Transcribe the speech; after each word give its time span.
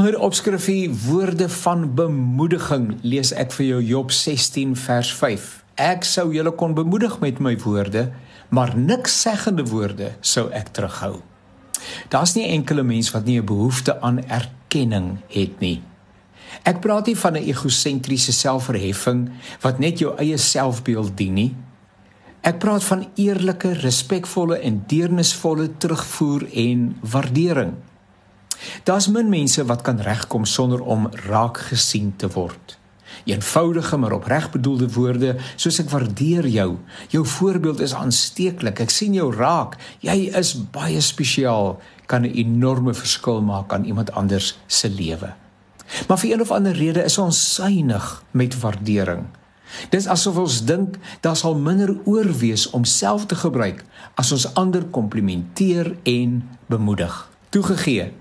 Onder 0.00 0.18
opskrifie 0.18 0.90
woorde 1.06 1.48
van 1.48 1.82
bemoediging 1.94 2.86
lees 3.04 3.34
ek 3.36 3.50
vir 3.52 3.66
jou 3.66 3.80
Job 3.84 4.12
16 4.16 4.70
vers 4.80 5.10
5. 5.12 5.42
Ek 5.76 6.06
sou 6.08 6.30
julle 6.32 6.54
kon 6.56 6.72
bemoedig 6.72 7.18
met 7.20 7.36
my 7.44 7.52
woorde, 7.60 8.06
maar 8.48 8.72
niks 8.78 9.18
seggende 9.20 9.66
woorde 9.68 10.14
sou 10.24 10.46
ek 10.56 10.70
terughou. 10.78 11.18
Daar's 12.08 12.32
nie 12.32 12.46
enkele 12.48 12.80
mens 12.80 13.12
wat 13.12 13.28
nie 13.28 13.36
'n 13.42 13.44
behoefte 13.44 14.00
aan 14.00 14.22
erkenning 14.24 15.18
het 15.28 15.60
nie. 15.60 15.82
Ek 16.64 16.80
praat 16.80 17.06
nie 17.06 17.16
van 17.16 17.36
'n 17.36 17.44
egosentriese 17.52 18.32
selfverheffing 18.32 19.28
wat 19.60 19.78
net 19.78 19.98
jou 19.98 20.16
eie 20.16 20.36
selfbeeld 20.38 21.16
dien 21.16 21.34
nie. 21.34 21.54
Ek 22.40 22.58
praat 22.58 22.84
van 22.84 23.06
eerlike, 23.16 23.72
respekvolle 23.72 24.58
en 24.58 24.84
deernisvolle 24.86 25.76
terugvoer 25.76 26.48
en 26.54 26.96
waardering. 27.00 27.89
Daar's 28.84 29.08
min 29.08 29.28
mense 29.28 29.64
wat 29.64 29.82
kan 29.82 30.00
regkom 30.00 30.44
sonder 30.44 30.80
om 30.80 31.08
raak 31.26 31.58
gesien 31.58 32.12
te 32.16 32.28
word. 32.28 32.78
Eenvoudige 33.24 33.96
maar 33.96 34.12
opreg 34.12 34.50
bedoelde 34.50 34.92
woorde 34.92 35.36
soos 35.56 35.80
ek 35.82 35.90
waardeer 35.90 36.46
jou. 36.48 36.76
Jou 37.08 37.26
voorbeeld 37.26 37.80
is 37.80 37.94
aansteeklik. 37.94 38.80
Ek 38.80 38.90
sien 38.90 39.14
jou 39.14 39.28
raak. 39.34 39.76
Jy 40.04 40.30
is 40.38 40.54
baie 40.72 41.00
spesiaal. 41.00 41.80
Kan 42.06 42.22
'n 42.22 42.32
enorme 42.34 42.94
verskil 42.94 43.42
maak 43.42 43.72
aan 43.72 43.84
iemand 43.84 44.12
anders 44.12 44.58
se 44.66 44.88
lewe. 44.88 45.34
Maar 46.08 46.18
vir 46.18 46.32
een 46.32 46.40
of 46.40 46.50
ander 46.50 46.72
rede 46.72 47.04
is 47.04 47.18
ons 47.18 47.54
suinig 47.54 48.22
met 48.30 48.60
waardering. 48.60 49.26
Dis 49.90 50.06
asof 50.06 50.36
ons 50.36 50.64
dink 50.64 50.96
daar 51.20 51.36
sal 51.36 51.54
minder 51.54 51.94
oorwees 52.04 52.70
om 52.70 52.84
self 52.84 53.26
te 53.26 53.34
gebruik 53.34 53.84
as 54.14 54.32
ons 54.32 54.54
ander 54.54 54.84
komplimenteer 54.84 55.96
en 56.02 56.48
bemoedig. 56.66 57.30
Toegegee, 57.48 58.12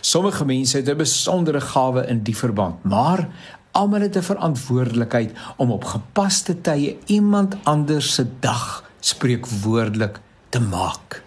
Sommige 0.00 0.44
mense 0.44 0.76
het 0.76 0.88
'n 0.88 0.96
besondere 0.96 1.60
gawe 1.60 2.06
in 2.06 2.22
die 2.22 2.36
verband, 2.36 2.84
maar 2.84 3.28
almal 3.70 4.00
het 4.00 4.16
'n 4.16 4.22
verantwoordelikheid 4.22 5.32
om 5.56 5.70
op 5.70 5.84
gepaste 5.84 6.60
tye 6.60 6.96
iemand 7.06 7.56
anders 7.62 8.14
se 8.14 8.26
dag 8.40 8.84
spreekwoordelik 9.00 10.20
te 10.48 10.60
maak. 10.60 11.22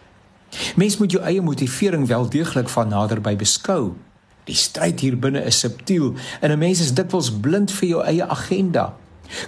Mens 0.75 0.97
moet 0.97 1.11
jou 1.11 1.23
eie 1.23 1.41
motivering 1.41 2.07
wel 2.07 2.29
deeglik 2.29 2.69
van 2.69 2.87
naderby 2.87 3.35
beskou. 3.35 3.93
Die 4.43 4.55
stryd 4.55 4.99
hier 4.99 5.19
binne 5.19 5.43
is 5.45 5.59
subtiel 5.59 6.13
en 6.41 6.51
'n 6.51 6.57
mens 6.57 6.79
is 6.79 6.93
dikwels 6.93 7.31
blind 7.31 7.71
vir 7.71 7.87
jou 7.87 8.03
eie 8.03 8.25
agenda. 8.25 8.95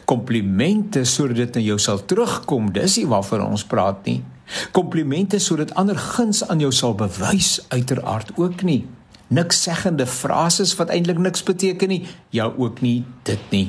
Komplimente 0.06 1.04
sodat 1.04 1.36
dit 1.36 1.54
na 1.54 1.62
jou 1.62 1.80
sal 1.80 2.06
terugkom, 2.06 2.72
dis 2.72 2.98
nie 2.98 3.08
waarvan 3.08 3.46
ons 3.46 3.66
praat 3.66 4.06
nie. 4.06 4.24
Komplimente 4.72 5.40
sodat 5.40 5.74
ander 5.74 5.98
guns 5.98 6.48
aan 6.48 6.60
jou 6.60 6.72
sal 6.72 6.96
bewys 6.96 7.66
uiteraard 7.68 8.32
ook 8.36 8.62
nie. 8.62 8.88
Niks 9.32 9.62
seggende 9.64 10.06
frases 10.08 10.76
wat 10.80 10.92
eintlik 10.92 11.20
niks 11.22 11.44
beteken 11.48 11.92
nie, 11.92 12.02
jou 12.36 12.50
ook 12.58 12.82
nie 12.84 13.06
dit 13.28 13.52
nie. 13.56 13.68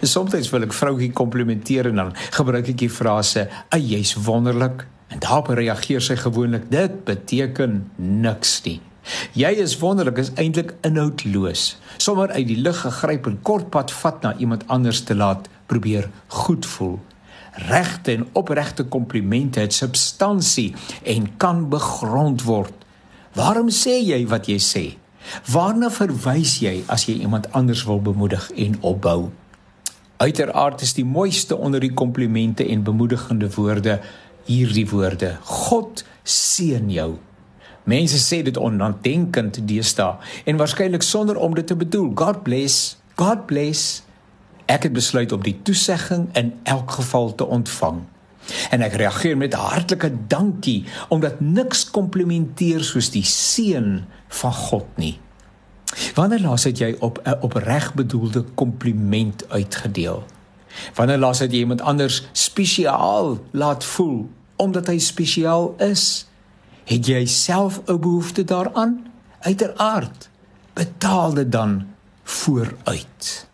En 0.00 0.08
soms 0.08 0.50
wil 0.50 0.64
ek 0.66 0.74
vroutjie 0.74 1.12
komplimenteer 1.12 1.90
en 1.90 2.00
dan 2.00 2.14
gebruik 2.34 2.72
ek 2.72 2.78
die 2.78 2.90
frase, 2.90 3.48
"Ag 3.68 3.84
jy's 3.84 4.14
wonderlik." 4.14 4.86
En 5.08 5.18
daarop 5.18 5.48
reageer 5.48 6.00
sy 6.00 6.16
gewoonlik, 6.16 6.70
"Dit 6.70 7.04
beteken 7.04 7.90
niks 7.96 8.62
nie." 8.64 8.80
Jy 9.32 9.50
is 9.50 9.78
wonderlik 9.78 10.18
is 10.18 10.32
eintlik 10.34 10.74
inhoudloos. 10.82 11.78
Sommige 11.96 12.32
uit 12.32 12.46
die 12.46 12.60
lug 12.60 12.80
gegryp 12.80 13.26
en 13.26 13.42
kortpad 13.42 13.92
vat 13.92 14.22
na 14.22 14.36
iemand 14.36 14.66
anders 14.66 15.00
te 15.00 15.14
laat 15.14 15.48
probeer 15.66 16.10
goed 16.26 16.66
voel 16.66 17.00
regte 17.58 18.12
en 18.12 18.26
opregte 18.32 18.84
komplimente 18.84 19.60
het 19.60 19.74
substansie 19.74 20.74
en 21.02 21.36
kan 21.36 21.68
begrond 21.68 22.42
word. 22.42 22.72
Waarom 23.34 23.68
sê 23.68 23.98
jy 24.00 24.22
wat 24.28 24.48
jy 24.48 24.56
sê? 24.62 24.84
Waarna 25.52 25.90
verwys 25.92 26.58
jy 26.62 26.80
as 26.88 27.04
jy 27.08 27.18
iemand 27.20 27.50
anders 27.52 27.84
wil 27.84 28.00
bemoedig 28.00 28.50
en 28.56 28.78
opbou? 28.80 29.28
Uiteraard 30.18 30.80
is 30.82 30.94
die 30.96 31.04
mooiste 31.04 31.56
onder 31.56 31.80
die 31.80 31.92
komplimente 31.94 32.64
en 32.66 32.82
bemoedigende 32.82 33.50
woorde 33.54 34.00
hierdie 34.48 34.86
woorde: 34.88 35.36
God 35.44 36.04
seën 36.24 36.90
jou. 36.90 37.18
Mense 37.88 38.18
sê 38.20 38.42
dit 38.44 38.56
onnadenkend 38.56 39.60
deesdae 39.68 40.18
en 40.44 40.58
waarskynlik 40.60 41.04
sonder 41.04 41.36
om 41.36 41.54
dit 41.54 41.66
te 41.66 41.76
bedoel. 41.76 42.12
God 42.14 42.42
bless. 42.42 42.96
God 43.16 43.46
bless. 43.46 44.02
Ek 44.68 44.84
het 44.84 44.92
besluit 44.92 45.32
om 45.32 45.42
die 45.44 45.56
toesegging 45.64 46.28
in 46.36 46.52
elk 46.68 46.98
geval 46.98 47.32
te 47.34 47.46
ontvang. 47.46 48.02
En 48.70 48.82
ek 48.82 48.96
reageer 49.00 49.36
met 49.36 49.54
hartlike 49.54 50.12
dankie 50.26 50.84
omdat 51.08 51.40
niks 51.40 51.90
komplimenteer 51.90 52.84
soos 52.84 53.10
die 53.10 53.24
seën 53.24 54.04
van 54.28 54.52
God 54.52 54.86
nie. 54.96 55.18
Wanneer 56.14 56.40
laas 56.40 56.64
het 56.68 56.78
jy 56.78 56.96
op 57.00 57.20
'n 57.24 57.38
opreg 57.40 57.94
bedoelde 57.94 58.44
kompliment 58.54 59.44
uitgedeel? 59.50 60.24
Wanneer 60.94 61.18
laas 61.18 61.38
het 61.38 61.52
jy 61.52 61.58
iemand 61.58 61.80
anders 61.80 62.28
spesiaal 62.32 63.38
laat 63.50 63.84
voel 63.84 64.30
omdat 64.56 64.86
hy 64.86 64.98
spesiaal 64.98 65.74
is? 65.78 66.26
Het 66.84 67.06
jy 67.06 67.26
self 67.26 67.80
'n 67.86 68.00
behoefte 68.00 68.44
daaraan? 68.44 69.06
Uiteraard. 69.40 70.28
Betaal 70.72 71.34
dit 71.34 71.52
dan 71.52 71.86
vooruit. 72.22 73.48